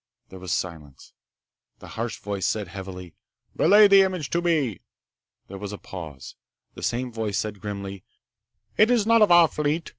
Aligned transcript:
There 0.29 0.39
was 0.39 0.51
silence. 0.51 1.13
The 1.77 1.89
harsh 1.89 2.17
voice 2.17 2.47
said 2.47 2.69
heavily, 2.69 3.13
"Relay 3.55 3.87
the 3.87 4.01
image 4.01 4.31
to 4.31 4.41
me." 4.41 4.81
There 5.47 5.59
was 5.59 5.71
a 5.73 5.77
pause. 5.77 6.33
The 6.73 6.81
same 6.81 7.11
voice 7.11 7.37
said 7.37 7.61
grimly: 7.61 8.03
"It 8.77 8.89
is 8.89 9.05
not 9.05 9.21
of 9.21 9.31
our 9.31 9.47
fleet. 9.47 9.89